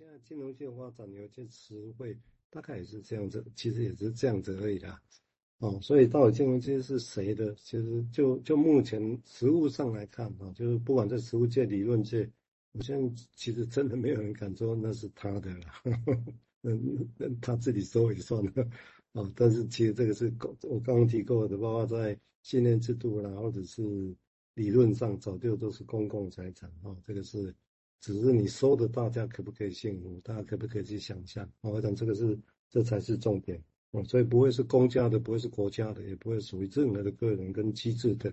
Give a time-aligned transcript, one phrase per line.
[0.00, 2.16] 现在金融界发展有些词汇，
[2.48, 4.98] 大概也是这样子，其实也是这样子而已啦。
[5.58, 7.54] 哦，所以到底金融界是谁的？
[7.56, 12.26] 其实就就目前实物上来看啊，就是不管在实物界、理论界，
[12.72, 15.66] 我现在其实真的没有人敢说那是他的了。
[16.62, 16.70] 那
[17.18, 18.70] 那，他自己说也算了。
[19.12, 20.32] 哦，但是其实这个是
[20.62, 24.16] 我刚刚提过的，包括在信任制度啦，或者是
[24.54, 26.96] 理论上早就都是公共财产啊。
[27.06, 27.54] 这个是
[28.00, 30.20] 只是你说的，大家可不可以信服？
[30.24, 31.48] 大家可不可以去想象？
[31.60, 32.38] 我想这个是
[32.70, 33.62] 这才是重点。
[33.92, 38.32] 哦，所以不会是公家的，不会是国家的，也不会属于任何的个人跟机制的。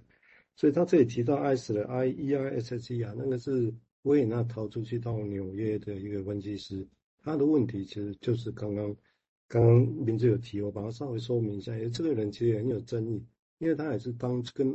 [0.56, 3.74] 所以他这里提到 ICE 的 I E R S C 啊，那个是
[4.04, 6.88] 维也纳逃出去到纽约的一个分析师，
[7.24, 8.96] 他的问题其实就是刚刚
[9.48, 11.76] 刚刚名字有提，我把它稍微说明一下。
[11.76, 13.26] 因为这个人其实也很有争议，
[13.58, 14.74] 因为他也是当跟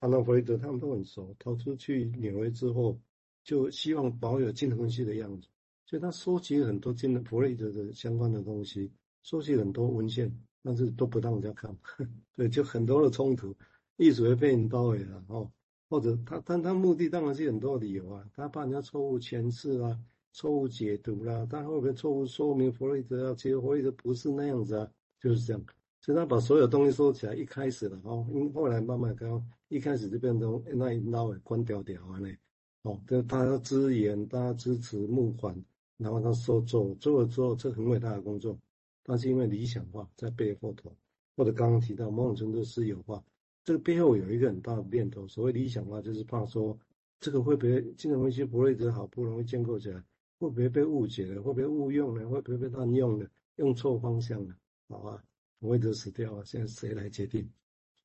[0.00, 2.98] 安娜弗雷德他们都很熟，逃出去纽约之后，
[3.44, 5.46] 就希望保有金融分析的样子，
[5.86, 8.90] 所以他收集很多金融弗雷德的相关的东西。
[9.22, 10.30] 收集很多文献，
[10.62, 11.74] 但是都不让人家看，
[12.36, 13.54] 对，就很多的冲突，
[13.96, 15.50] 一直会被人包围了哦。
[15.88, 19.96] 或者他，但他目的当然是很多理由啊，他怕人家错误诠释啊，
[20.32, 23.34] 错误解读啦、啊，他会不会错误说明弗洛伊德啊？
[23.38, 25.62] 其实弗洛伊德不是那样子啊，就是这样。
[26.00, 32.36] 所以他把所有东西收起来，一开始了哦，因为后来慢慢刚一开始就变成那一闹关掉掉啊嘞，
[32.84, 35.54] 哦，就他要支援，他支持募款，
[35.96, 38.58] 然后他说做做了之后，这很伟大的工作。
[39.02, 40.94] 但是因为理想化在背后头，
[41.36, 43.22] 或者刚刚提到某种程度私有化，
[43.64, 45.26] 这个背后有一个很大的念头。
[45.28, 46.78] 所谓理想化，就是怕说
[47.20, 50.02] 这个会不会金融分析不会得好不容易建构起来，
[50.38, 51.42] 会不会被误解了？
[51.42, 52.28] 会不会误用了？
[52.28, 53.26] 会不会被滥用了？
[53.56, 54.54] 用错方向了？
[54.88, 55.22] 好啊，
[55.58, 56.42] 不会得死掉啊！
[56.44, 57.50] 现在谁来决定？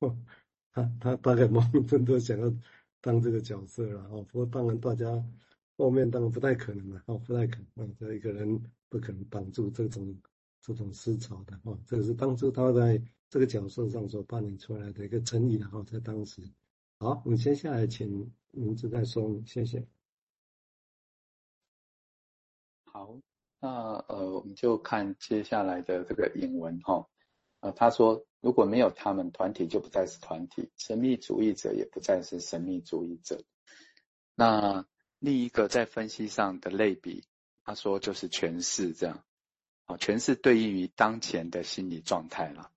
[0.72, 2.50] 他他大概某种程度想要
[3.00, 4.22] 当这个角色了哦。
[4.30, 5.06] 不过当然大家
[5.76, 10.16] 后面当然不太可能了哦，不太可能，这一个人不可能挡住这种。
[10.62, 16.42] 这种思潮的哦，这个是当初他在这个角色上所扮演出来的一个争议的哈，在当时。
[16.98, 19.82] 好，我们接下来请名字再说，谢谢。
[22.84, 23.18] 好，
[23.58, 27.08] 那呃，我们就看接下来的这个引文哈。
[27.60, 33.44] 呃，他说，如果没有他们，团体就不再是团体，神秘主义者也不再是神秘主义者。
[34.34, 34.86] 那
[35.18, 37.24] 另一个在分析上的类比，
[37.64, 39.24] 他说就是诠释这样。
[39.84, 42.70] 啊诠释对应于当前的心理状态了。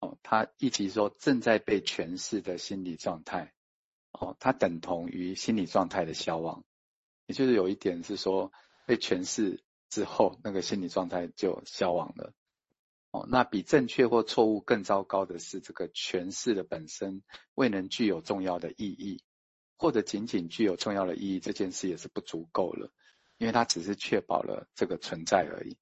[0.00, 3.54] 哦，他一直说正在被诠释的心理状态，
[4.12, 6.64] 哦，它等同于心理状态的消亡，
[7.26, 8.50] 也就是有一点是说
[8.86, 12.32] 被诠释之后，那个心理状态就消亡了。
[13.12, 17.22] 哦，那比正确或错误更糟糕的是，这个诠释的本身
[17.54, 19.22] 未能具有重要的意义，
[19.76, 22.92] 或者仅仅具有重要的意义，这件事也是不足够了，
[23.36, 25.76] 因为它只是确保了这个存在而已。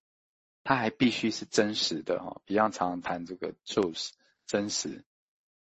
[0.64, 4.10] 它还必须是真实的哈，Beyond 常常谈这个 truth
[4.46, 5.04] 真实。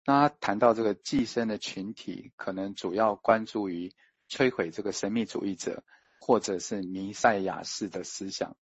[0.04, 3.94] 那谈到这个寄生的群体，可能主要关注于
[4.28, 5.84] 摧毁这个神秘主义者，
[6.20, 8.56] 或者是弥赛亚式的思想。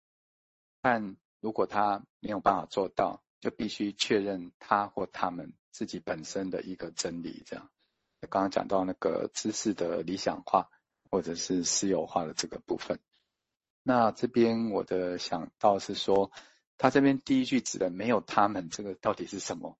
[0.81, 7.43] 但如果他没有办法做到，就必须确认他或他们自己本身的一个真理。
[7.45, 7.69] 这样，
[8.29, 10.69] 刚刚讲到那个知识的理想化，
[11.11, 13.01] 或者是私有化的这个部分。
[13.83, 16.31] 那这边我的想到是说，
[16.77, 19.77] 他这边第一句指的没有他们，这个到底是什么？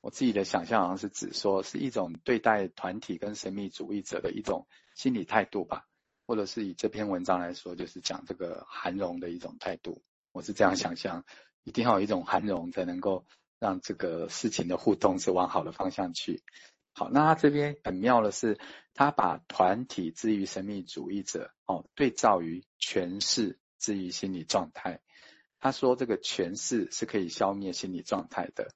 [0.00, 5.86] 我自己的想象好像是指说是一种对待团体跟神秘主义者的一种心理态度吧，
[6.26, 10.02] 或者是以这篇文章来说，就是讲这个韩容的一种态度。
[10.34, 11.24] 我是这样想象，
[11.62, 13.24] 一定要有一种涵容，才能够
[13.60, 16.42] 让这个事情的互动是往好的方向去。
[16.92, 18.58] 好，那他这边很妙的是，
[18.94, 25.00] 他把团体置于神秘主义者哦，对照于诠释置于心理状态。
[25.60, 28.74] 他说这个诠释是可以消灭心理状态的。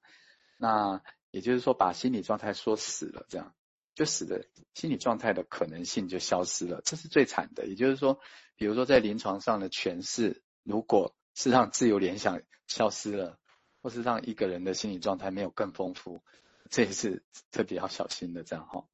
[0.57, 3.53] 那也就是说，把心理状态说死了，这样
[3.95, 7.67] 就使得心理状态的可能性就消失了，这是最惨的。
[7.67, 8.21] 也就是说，
[8.55, 13.39] 比如说在临床上的诠释，如果是让自由联想消失了，
[13.81, 16.21] 或是让一个人的心理状态没有更丰富。
[16.69, 18.85] 这也是特别要小心的，这样哈。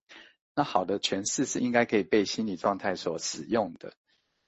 [0.53, 3.93] 那好的诠释是应该可以被心理状态所使用的，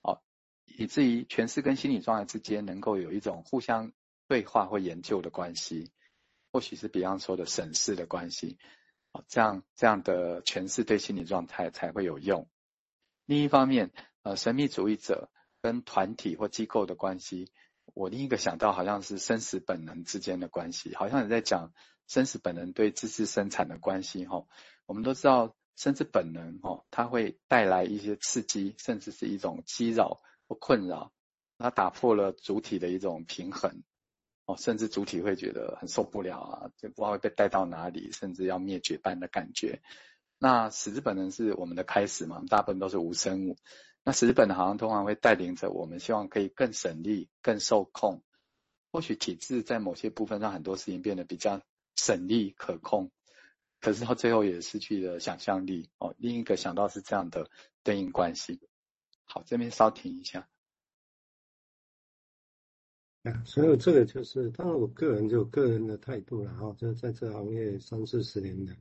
[0.01, 0.21] 哦，
[0.65, 3.91] 以至于诠释跟心理状态之间能够有一种互相
[4.29, 5.91] 对话或研究的关系，
[6.53, 8.57] 或许是比方说的审视的关系，
[9.11, 12.47] 哦，这样这样的诠释对心理状态才会有用。
[13.25, 13.91] 另一方面，
[14.21, 15.29] 呃，神秘主义者
[15.61, 17.51] 跟团体或机构的关系，
[17.93, 21.73] 我另一个想到好像是生死本能之间的关系，好像也在讲。
[22.09, 24.45] 生死本能对知识生产的关系，哈，
[24.85, 31.11] 我们都知道，生死本能，哈，它会带来一些刺激，甚至是一种激扰或困扰，
[31.57, 33.83] 它打破了主体的一种平衡，
[34.45, 39.81] 哦，甚至主体会觉得很受不了啊，就不知道会被带到哪里，甚至要灭绝般的感觉。
[40.39, 43.57] 那死之本能是我们的开始嘛，大部分都是无生物。
[44.07, 48.23] 那使之本好像通常会带领着我们，希望可以更省力、更受控。
[48.89, 51.61] 或许体制在某些部分让很多事情变得比较
[51.97, 53.11] 省力可控，
[53.81, 56.15] 可是到最后也失去了想象力哦。
[56.19, 57.49] 另一个想到是这样的
[57.83, 58.61] 对应关系。
[59.25, 60.47] 好，这边稍停一下。
[63.23, 68.73] 啊，所以这个就是，当然我个人就个人的态度了哈，就在这行业三四十年的，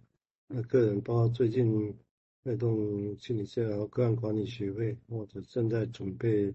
[0.46, 1.98] 那个人包括最近
[2.46, 6.54] 带动心理治疗个案管理学会，或者正在准备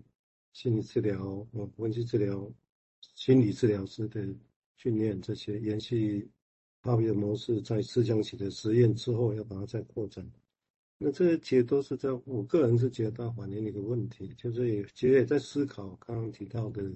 [0.54, 2.50] 心理治疗、嗯，分析治疗、
[3.14, 4.26] 心理治疗师的
[4.78, 6.26] 训练，这些延续
[6.80, 10.26] 哈比的模式，在思想起的实验之后，要把它再扩展。
[10.98, 16.90] 那这些其实都是在我个人是觉得大环境的一个问题，就是也其实也在思考刚刚提到的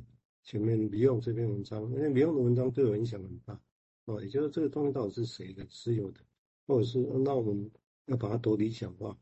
[0.45, 3.59] 前面李勇这篇文章，因为李勇的文章对我影响很大，
[4.05, 6.21] 哦，也就是这个东西到底是谁的私有的，
[6.65, 7.69] 或者是那我们
[8.05, 9.17] 要把它都理想化，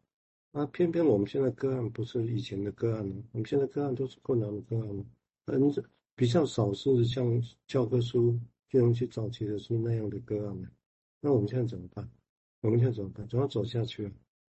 [0.51, 5.06] 那偏偏我们现在个案不是以前的个案了，我们现在个案都是困难的个案了，
[5.47, 5.71] 很
[6.15, 8.39] 比较少是像教科书、
[8.69, 10.69] 金融去早期的书那样的个案了，
[11.21, 12.07] 那我们现在怎么办？
[12.62, 13.27] 我们现在怎么办？
[13.27, 14.12] 总要走下去啊？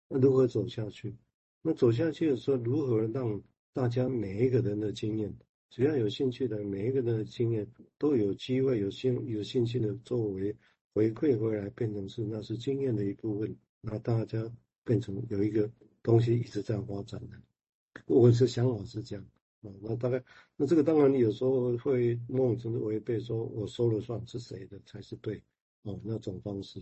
[0.09, 1.15] 那如何走下去？
[1.62, 3.41] 那走下去的时候，如何让
[3.73, 5.33] 大家每一个人的经验，
[5.69, 7.67] 只要有兴趣的每一个人的经验，
[7.99, 10.56] 都有机会有兴有兴趣的作为
[10.94, 14.50] 回馈回来，变成是那是经验的一部分，那大家
[14.85, 15.71] 变成有一个
[16.03, 17.41] 东西一直在发展的。
[18.06, 19.25] 我是想法是这样
[19.62, 20.23] 啊，那大概
[20.56, 25.43] 那这个当然有时候会某种程度违背，说我说了算是谁的才是对
[25.82, 26.81] 哦那种方式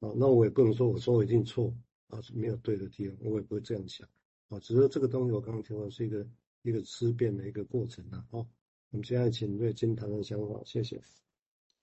[0.00, 1.74] 啊，那我也不能说我说我一定错。
[2.08, 4.06] 啊，是没有对的地方，我也不会这样想
[4.50, 4.58] 啊。
[4.60, 6.28] 只是这个东西，我刚刚提到是一个
[6.60, 8.22] 一个思辨的一个过程啊。
[8.30, 8.46] 好，
[8.90, 11.00] 我们现在请瑞金谈谈想法，谢谢。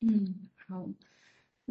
[0.02, 0.88] 嗯，好。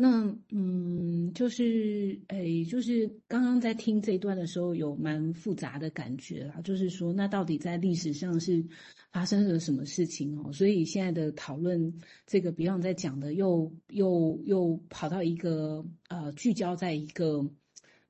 [0.00, 6.60] 那嗯，就是诶，就是刚刚在听这一段的时候，有蛮复杂的感觉啦。
[6.62, 8.64] 就是说，那到底在历史上是
[9.10, 10.52] 发生了什么事情哦？
[10.52, 11.92] 所以现在的讨论，
[12.26, 17.50] 这个 Beyond 在讲的又，又又跑到一个呃，聚焦在一个。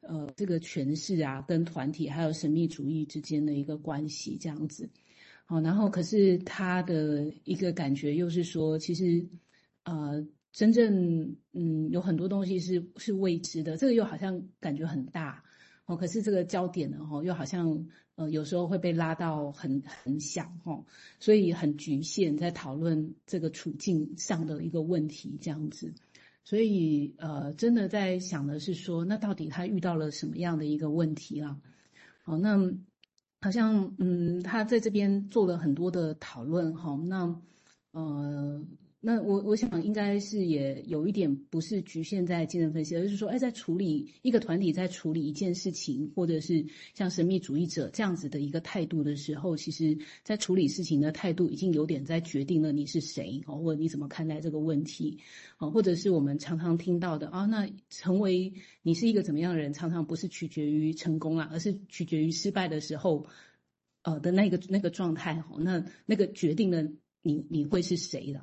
[0.00, 4.88] 呃，这个诠释啊，跟团体还有神秘主义之间的一个关系，这样子，
[5.44, 9.28] 好，然后可是他的一个感觉又是说，其实，
[9.82, 15.44] 呃，真正嗯，有很多东西是是未知的，这个又好像感觉很大，
[15.86, 17.86] 哦，可是这个焦点呢，哈，又好像
[18.16, 20.84] 呃，有时候会被拉到很很小，哈，
[21.20, 25.92] 所以很局限在讨论这个处境上的一个问题，这样子。
[26.44, 31.60] 所以，呃，真的在想的是说，那到底他遇到了什么样的一个问题啊？
[32.22, 32.58] 好，那
[33.40, 37.40] 好像，嗯，他在这边做了很多的讨论，哈，那，
[37.92, 38.64] 呃。
[39.00, 55.20] 那我我想应该是也有一点不是局限在精神分析，而是说，哎，在处理一个团体在处理一件事情，或者是像神秘主义者这样子的一个态度的时候，其实在处理事情的态度已经有点在决定了你是谁哦，或者你怎么看待这个问题，
[55.58, 58.52] 哦，或者是我们常常听到的啊，那成为
[58.82, 63.26] 你是一个怎么样的人，常常不是取决于成功啊，而是取决于失败的时候，
[64.02, 66.90] 呃的那个那个状态哦，那那个决定了
[67.22, 68.40] 你你会是谁的。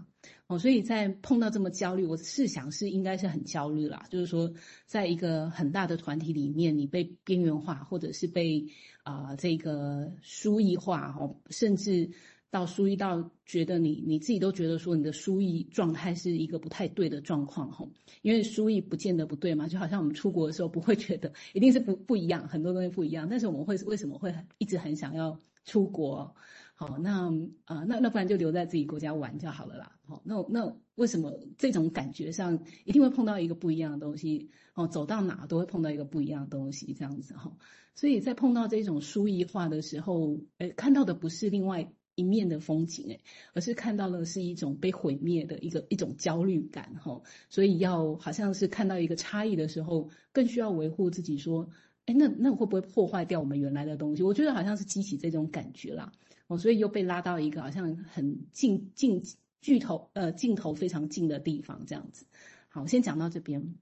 [0.47, 4.05] 哦，所以在碰到这么焦虑，我试想是应该是很焦虑啦。
[4.09, 4.51] 就是说，
[4.85, 8.67] 在一个很大的团体里面，你被边缘化，或者是被
[9.03, 12.09] 啊、呃、这个疏异化哦，甚至
[12.51, 17.87] 到疏异到觉得你你自己都觉得说你的疏异状态是一个不太对的状况哈。
[18.21, 26.35] 因为疏异不见得不对嘛，就好像我们出国的时候不会觉得一定是不不一样，很多东西不一样，但是我们会为什么会一直很想要出国？
[26.77, 27.31] 好，那
[27.63, 29.97] 啊、那那不然就留在自己国家玩就好了啦。
[30.03, 34.49] 好，那那为什么这种感觉上一定会碰到一个不一样的东西？
[34.73, 37.55] 哦，走到哪都会碰到一个不一样的东西，这样子哈。
[37.95, 43.21] 所以在碰到这种疏异化的时候，诶，看到的不是另外一面的风景，诶，
[43.53, 47.21] 而是看到的是一种被毁灭的一个一种焦虑感，哈。
[47.49, 51.69] 所以要好像是看到一个差异的时候，更需要维护自己，说，
[52.07, 54.23] 诶，那那会不会破坏掉我们原来的东西？
[54.23, 56.11] 我觉得好像是激起这种感觉啦。
[56.47, 59.23] 哦，所以又被拉到一个好像很近近
[59.61, 62.25] 巨头呃镜头非常近的地方，这样子。
[62.69, 63.75] 好，先讲到这边。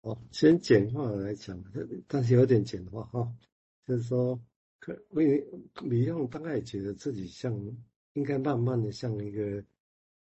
[0.00, 1.62] 哦，先简化来讲，
[2.06, 3.30] 但是有点简化哈，
[3.86, 4.40] 就是说，
[4.78, 5.44] 可因为
[5.82, 7.52] 李用大概觉得自己像
[8.12, 9.62] 应该慢慢的像一个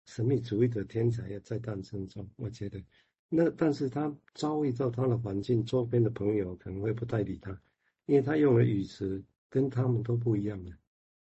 [0.06, 2.80] 神秘主义的天才也在诞生中，我觉得。
[3.28, 7.60] 那但是他遭遇到他的环境，周边的朋友可能会不太理他，
[8.06, 10.70] 因为他用的语词跟他们都不一样的。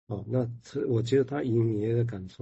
[0.06, 2.32] 哦，那这我觉得他以你的感受